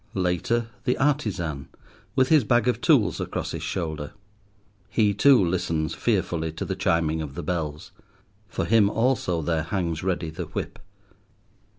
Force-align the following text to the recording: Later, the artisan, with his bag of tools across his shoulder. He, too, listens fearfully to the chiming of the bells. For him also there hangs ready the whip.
Later, 0.15 0.69
the 0.85 0.97
artisan, 0.97 1.67
with 2.15 2.29
his 2.29 2.43
bag 2.43 2.67
of 2.67 2.81
tools 2.81 3.21
across 3.21 3.51
his 3.51 3.61
shoulder. 3.61 4.13
He, 4.89 5.13
too, 5.13 5.45
listens 5.45 5.93
fearfully 5.93 6.51
to 6.53 6.65
the 6.65 6.75
chiming 6.75 7.21
of 7.21 7.35
the 7.35 7.43
bells. 7.43 7.91
For 8.47 8.65
him 8.65 8.89
also 8.89 9.43
there 9.43 9.61
hangs 9.61 10.01
ready 10.01 10.31
the 10.31 10.45
whip. 10.45 10.79